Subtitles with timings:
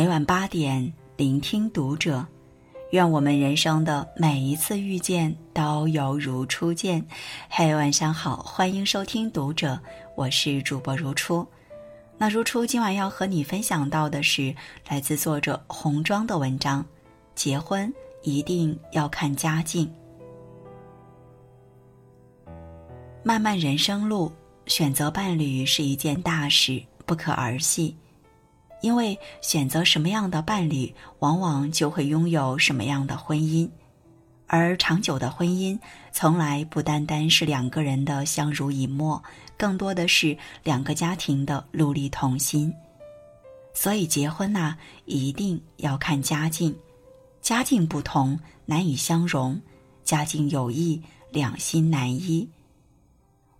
[0.00, 2.26] 每晚八点，聆听读者。
[2.92, 7.06] 愿我们人生的每一次遇见都犹如初见。
[7.50, 9.78] 嘿，晚上好，欢迎收听读者，
[10.16, 11.46] 我是主播如初。
[12.16, 14.54] 那如初今晚要和你分享到的是
[14.88, 16.82] 来自作者红妆的文章：
[17.34, 17.92] 结婚
[18.22, 19.92] 一定要看家境。
[23.22, 24.32] 漫漫人生路，
[24.64, 27.94] 选择伴侣是一件大事，不可儿戏。
[28.80, 33.68] 因为选择什么样的伴侣，往往就会拥有什么样的婚姻，
[34.46, 35.78] 而长久的婚姻
[36.12, 39.22] 从来不单单是两个人的相濡以沫，
[39.56, 42.72] 更多的是两个家庭的戮力同心。
[43.72, 46.74] 所以结婚呐，一定要看家境，
[47.40, 49.60] 家境不同难以相容，
[50.02, 52.48] 家境有异两心难依。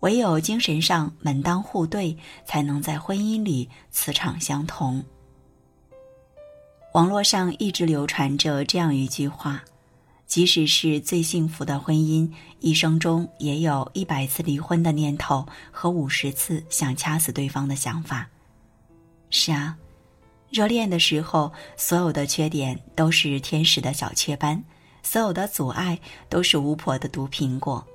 [0.00, 5.04] 唯有精神上门当户对，才能在婚姻里磁场相同。
[6.94, 9.62] 网络上一直流传着这样一句话
[10.26, 18.28] ：“即使是最幸福的婚姻，一生中也有一百次离婚的念头和五十次想掐死对方的想法。”
[19.30, 19.76] 是啊，
[20.50, 24.62] 热恋的时候，所有的缺点都是天使的小雀斑，
[25.02, 27.86] 所有的阻碍都是巫婆的毒苹果。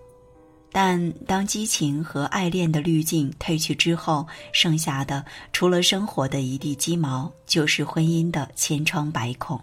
[0.74, 9.62] 但当激情和爱恋的滤镜褪去之后，剩下的除了生活的一地鸡毛，就是婚姻的千疮百孔。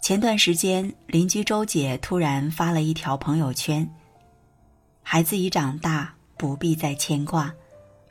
[0.00, 3.90] 前段时间，邻居周姐突然发了一条朋友圈
[5.02, 7.52] ：“孩子已长大，不必再牵挂，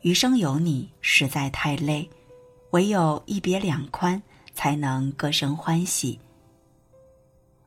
[0.02, 2.10] 余生有你实在太累，
[2.72, 4.22] 唯有一别两宽，
[4.54, 6.20] 才能各生欢喜。”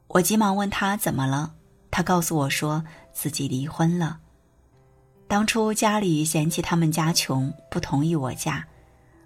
[0.08, 1.54] 我急忙问他怎么了。
[1.90, 2.84] 他告诉我说
[3.16, 4.18] 自己离婚了。
[5.26, 8.62] 当初家里嫌弃他们家穷，不同意我嫁，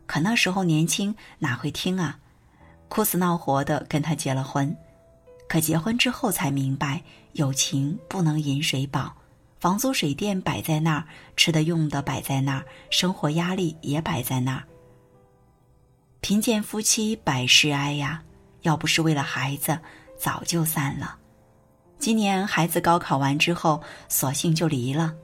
[0.07, 2.21] 可那时候年轻哪会听啊？
[2.89, 4.75] 哭死闹活的跟他结了婚。
[5.49, 9.13] 可结婚之后才明白，友情不能饮水饱，
[9.59, 11.05] 房租水电摆在那儿，
[11.37, 14.63] 吃的用的摆在那儿，生活压力也摆在那儿。
[16.21, 18.23] 贫贱夫妻百事哀呀，
[18.63, 19.81] 要不是为了孩子，
[20.17, 21.17] 早就散了。
[22.01, 25.15] 今年孩子高考完之后，索性就离了。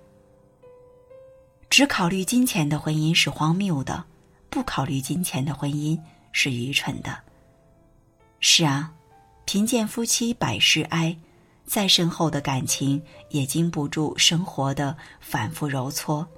[1.71, 4.05] 只考虑金钱的婚姻是荒谬的，
[4.51, 5.99] 不考虑金钱的婚姻
[6.33, 7.17] 是愚蠢的。
[8.41, 8.93] 是啊，
[9.47, 11.17] 贫贱夫妻百事哀，
[11.65, 16.29] 再深厚的感情也经不住生活的反复揉搓。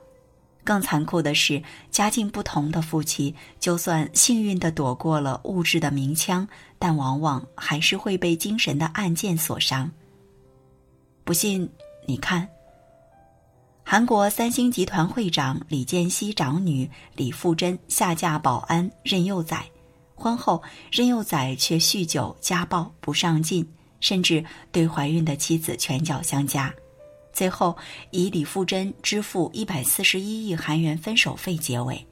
[0.63, 1.61] 更残酷的是，
[1.91, 6.47] 家境不同的夫妻，就算幸运的躲过了物质的鸣枪，
[6.79, 9.91] 但往往还是会被精神的暗箭所伤。
[11.29, 11.69] 不信，
[12.07, 12.49] 你看。
[13.85, 19.63] 韩国三星集团会长李健熙长女李富珍下嫁保安任佑宰，
[20.15, 26.75] 婚后任佑宰却酗酒、家暴、不上进，甚至对怀孕的妻子拳脚相加，
[27.31, 27.77] 最后
[28.11, 32.03] 以李富珍支付一百四十一亿韩元分手费结尾。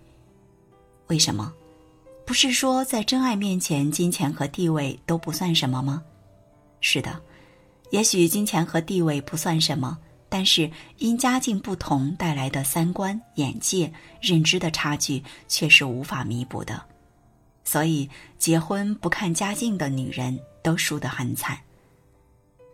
[1.07, 1.51] 为什么？
[2.27, 6.03] 不是说在真爱面前，金钱和地位都不算什么吗？
[6.83, 7.19] 是的。
[7.91, 9.97] 也许金钱和地位不算什么，
[10.29, 16.83] 但是因家境不同带来的三观、眼界、认知的差距却是无法弥补的。
[17.65, 18.09] 所以，
[18.39, 21.59] 结婚不看家境的女人都输得很惨。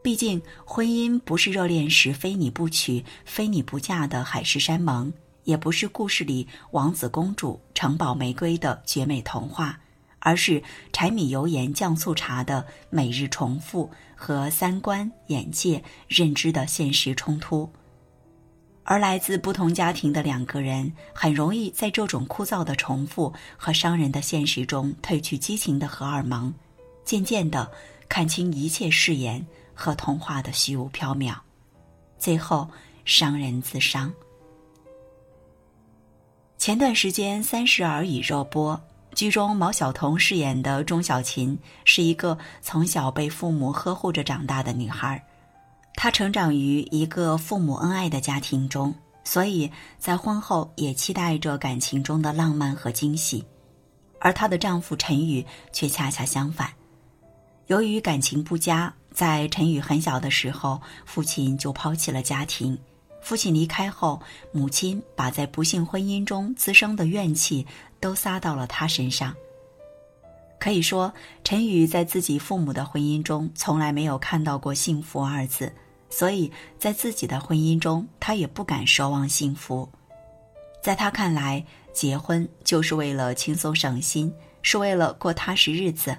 [0.02, 5.12] 毕竟，婚姻不是热恋时非你不娶、非你不嫁的海誓山盟，
[5.44, 9.78] 也不是故事里王子公主、城堡玫瑰的绝美童话。
[10.24, 10.62] 而是
[10.92, 17.68] 柴米油盐酱醋茶的每日重复和三观、眼界、认知的现实冲突，
[18.84, 26.54] 而来自不同家庭的两个人很容易在这种枯燥的重复和伤人的现实中褪去激情的荷尔蒙，
[27.04, 27.68] 渐渐的
[28.08, 29.44] 看清一切誓言
[29.74, 31.34] 和童话的虚无缥缈，
[32.16, 32.70] 最后
[33.04, 34.12] 伤人自伤。
[36.58, 38.80] 前段时间《三十而已》热播。
[39.14, 45.22] 剧中毛晓彤饰演的钟小琴是一个从小被父母呵护着长大的女孩，
[45.94, 53.44] 她成长于一个父母恩爱的家庭中，所以在婚后也期待着感情中的浪漫和惊喜，
[54.18, 56.70] 而她的丈夫陈宇却恰恰相反。
[57.66, 62.76] 由于感情不佳，在陈宇很小的时候，父亲就抛弃了家庭。
[63.20, 64.20] 父亲离开后，
[64.52, 67.64] 母亲把在不幸婚姻中滋生的怨气
[68.02, 69.34] 都撒到了他身上。
[70.58, 71.12] 可以说，
[71.42, 75.72] 陈宇在自己父母的婚姻中从来没有看到过幸福二字，
[76.10, 79.88] 所以在自己的婚姻中，他也不敢奢望幸福。
[80.82, 84.32] 在他看来，结婚就是为了轻松省心，
[84.62, 86.16] 是为了过踏实日子，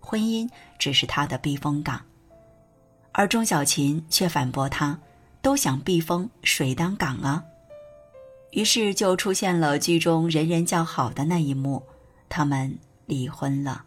[0.00, 2.00] 婚姻只是他的避风港。
[3.12, 4.98] 而钟小琴却反驳他
[5.42, 7.44] ：“都想避风，谁当港啊？”
[8.52, 11.82] 于是就出现了剧中人人叫好的那一幕，
[12.28, 13.84] 他们离婚了。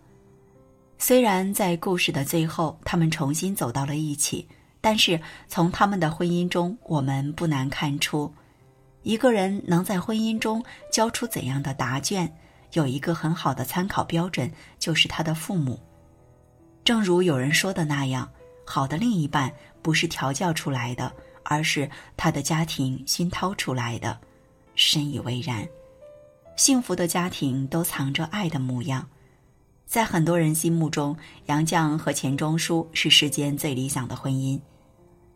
[0.97, 4.47] 虽然在故事的最后，他们重新走到了一起，
[4.81, 8.33] 但是从他们的婚姻中，我们不难看出，
[9.03, 12.31] 一个人能在婚姻中交出怎样的答卷，
[12.73, 15.79] 有一个很好的参考标准，就是他的父母。
[16.83, 18.29] 正如有人说的那样。
[18.67, 19.51] 好的另一半
[19.83, 21.13] 不是调教出来的，
[21.44, 24.19] 而是他的家庭熏陶出来的，
[24.75, 25.68] 深以为然。
[26.56, 29.07] 幸福的家庭都藏着爱的模样，
[29.86, 31.16] 在很多人心目中，
[31.48, 34.60] 杨绛和钱钟书是世间最理想的婚姻，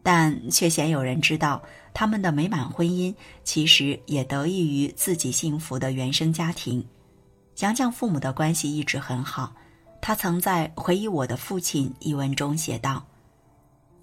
[0.01, 1.61] 但却鲜有人知道，
[1.93, 3.13] 他们的美满婚姻
[3.43, 6.85] 其实也得益于自己幸福的原生家庭。
[7.59, 9.53] 杨绛父母的关系一直很好，
[10.01, 13.05] 他曾在《回忆我的父亲》一文中写道。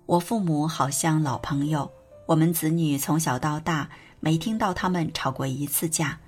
[0.04, 1.90] 我父母好像老朋友，
[2.26, 3.88] 我们子女从小到大
[4.20, 6.18] 没听到他们吵过一次架，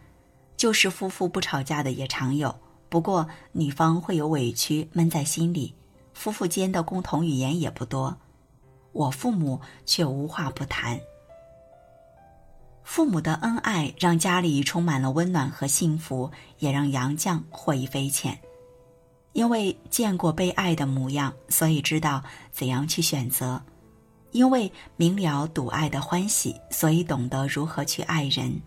[0.57, 2.55] 就是夫妇不吵架的也常有。
[2.89, 5.75] 不过女方会有委屈闷在心里，
[6.15, 8.17] 夫妇间的共同语言也不多。
[8.93, 10.99] 我父母却无话不谈。
[12.83, 18.39] 父母的恩爱让家里充满了温暖和幸福，也让杨绛获益匪浅。
[19.35, 23.61] 因为见过被爱的模样，所以知道怎样去选择；
[24.31, 28.61] 因为明了赌爱的欢喜，所以懂得如何去爱人。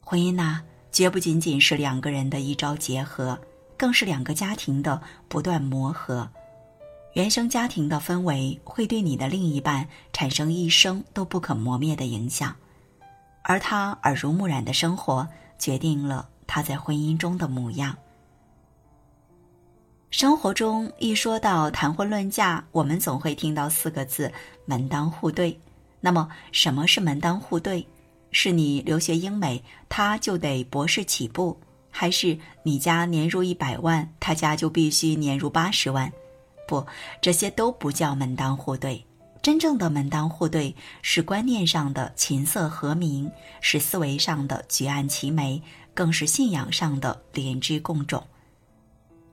[0.00, 0.60] 婚姻呐，
[0.90, 3.38] 绝不仅仅是两个人的一朝结合，
[3.76, 6.28] 更是两个家庭的不断磨合。
[7.14, 12.54] 原生家庭的氛围会对你的另一半产生一生都不可磨灭的影响，
[13.42, 15.26] 而他耳濡目染的生活
[15.58, 17.96] 决定了他在婚姻中的模样。
[20.18, 24.32] 生活中一说到谈婚论嫁，我们总会听到四个字
[24.66, 25.56] “门当户对”。
[26.02, 27.86] 那么，什么是门当户对？
[28.32, 31.56] 是你留学英美，他就得博士起步；
[31.88, 36.12] 还是你家年入一百万，他家就必须年入八十万？
[36.66, 36.84] 不，
[37.22, 39.00] 这些都不叫门当户对。
[39.40, 43.30] 真正的门当户对，是观念上的琴瑟和鸣，
[43.60, 45.62] 是思维上的举案齐眉，
[45.94, 48.20] 更是信仰上的连枝共种。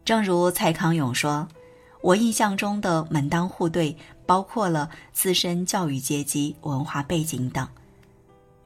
[0.06, 1.48] 正如蔡康永说
[2.00, 7.68] ：“我印象中的门当户对，包括了自身教育阶级、文化背景等，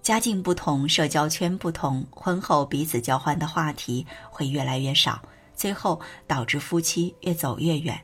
[0.02, 5.22] 家境不同，社交圈不同，婚后彼此交换的话题会越来越少，
[5.56, 7.98] 最后导致夫妻越走越远。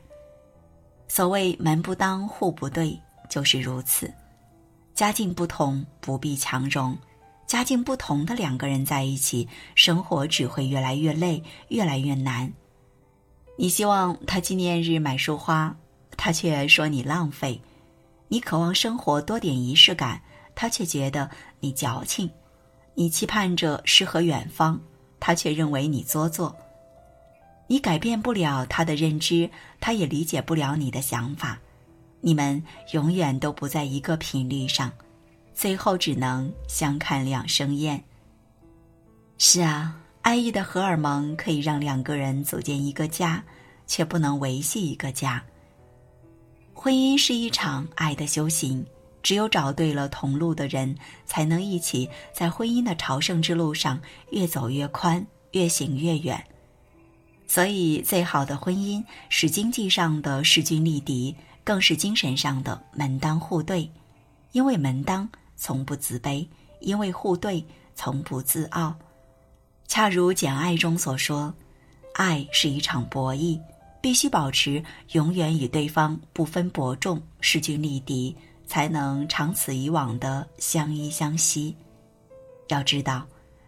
[1.06, 2.98] 所谓门不当户不对，
[3.28, 4.10] 就是如此。
[4.94, 6.96] 家境不同不必强融，
[7.46, 12.50] 家境不同的两个人在一起，生活只会越来越累，越来越难。”
[13.58, 15.74] 你希望他纪念日买束花，
[16.16, 17.58] 他却说你浪费；
[18.28, 20.20] 你渴望生活多点仪式感，
[20.54, 21.30] 他却觉得
[21.60, 22.28] 你矫情；
[22.94, 24.78] 你期盼着诗和远方，
[25.18, 26.54] 他却认为你做作。
[27.66, 29.50] 你改变不了他的认知，
[29.80, 31.58] 他也理解不了你的想法。
[32.20, 32.62] 你们
[32.92, 34.92] 永远都不在一个频率上，
[35.54, 38.04] 最后只能相看两生厌。
[39.38, 39.98] 是啊。
[40.26, 43.40] 爱意的荷尔蒙可以让两个人组建一个家，
[43.86, 45.40] 却不能维系一个家。
[46.74, 48.84] 婚姻是一场爱的修行，
[49.22, 50.92] 只有找对了同路的人，
[51.26, 54.00] 才能一起在婚姻的朝圣之路上
[54.32, 56.44] 越走越宽，越行越远。
[57.46, 63.88] 所以，最好的婚姻是经济上的势均力敌，更是精神上的门当户对。
[64.50, 66.44] 因为门当，从不自卑；
[66.80, 68.92] 因为户对，从不自傲。
[69.88, 71.54] 恰如《简爱》中所说，
[72.14, 73.58] 爱是一场博弈，
[74.00, 81.74] 必须保持永远与对方不分伯仲、势均力敌，才能长此以往的相依相惜。
[82.68, 83.26] 要知道，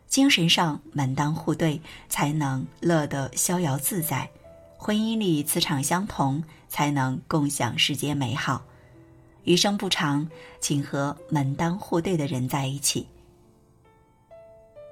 [0.09, 4.29] 精神上门当户对，才能乐得逍遥自在；
[4.77, 8.63] 婚姻里磁场相同，才能共享世间美好。
[9.45, 10.29] 余生不长，
[10.61, 13.07] 请和门当户对的人在一起。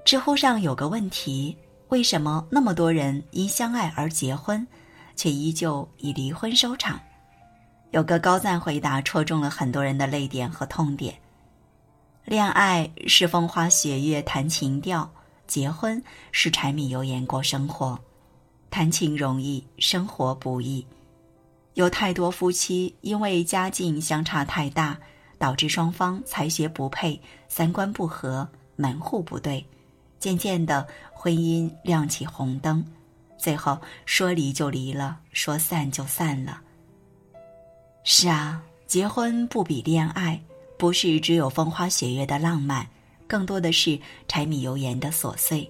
[0.07, 1.57] 知乎上有个问题：
[1.89, 4.65] 为什么那么多人因相爱而结婚，
[5.17, 7.01] 却依旧以离婚收场？
[7.91, 11.13] 有个高赞回答戳中了很多人的泪点和痛点。
[12.25, 15.11] 恋爱是风花雪月谈情调，
[15.49, 17.99] 结婚是柴米油盐过生活。
[18.71, 20.87] 谈情容易，生活不易。
[21.75, 24.97] 有太多夫妻因为家境相差太大，
[25.37, 29.67] 导致双方才学不配、三观不合、门户不对。
[30.19, 32.85] 渐渐的，婚姻亮起红灯，
[33.37, 36.61] 最后说离就离了，说散就散了。
[38.03, 40.41] 是啊，结婚不比恋爱，
[40.79, 42.87] 不是只有风花雪月的浪漫，
[43.27, 45.69] 更多的是柴米油盐的琐碎。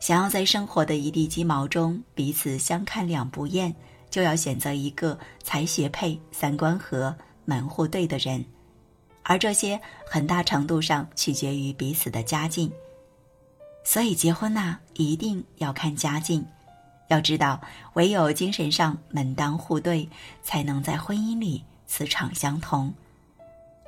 [0.00, 3.74] 想要在生活的一地鸡毛中彼此相看两不厌，
[4.10, 8.44] 就要选择一个才学配、三观合、门户对的人，
[9.22, 12.70] 而这些很大程度上取决于彼此的家境。
[13.84, 16.44] 所以结婚呐，一定要看家境。
[17.08, 17.60] 要知道，
[17.92, 20.08] 唯有精神上门当户对，
[20.42, 22.92] 才能在婚姻里磁场相同。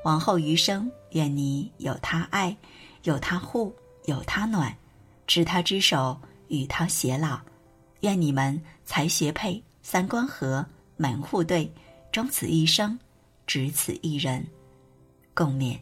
[0.04, 2.54] 往后余生，愿你有他爱，
[3.04, 3.74] 有他护，
[4.04, 4.76] 有他暖，
[5.26, 7.40] 执他之手，与他偕老。
[8.00, 10.64] 愿你们才学配，三观合，
[10.96, 11.72] 门户对，
[12.12, 12.96] 终此一生，
[13.46, 14.46] 只此一人。
[15.34, 15.78] 共勉。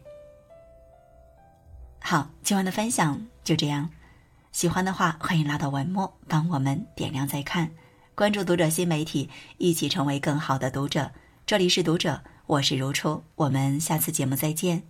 [2.00, 3.90] 好，今晚的分享就这样。
[4.54, 7.72] 喜欢的话，欢迎拉到文末帮我们点亮再看，
[8.14, 11.10] 关注读者新媒体，一起成为更好的读者。
[11.44, 14.84] 这里是读者，我是如初，我们下次节目再见。